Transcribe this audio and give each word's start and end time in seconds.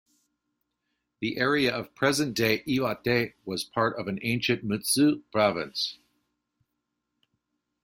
The 1.19 1.37
area 1.37 1.71
of 1.71 1.93
present-day 1.93 2.63
Iwate 2.63 3.35
was 3.45 3.63
part 3.63 3.99
of 3.99 4.09
ancient 4.23 4.65
Mutsu 4.67 5.21
Province. 5.31 5.99